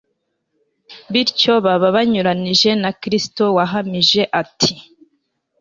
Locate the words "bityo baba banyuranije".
1.11-2.69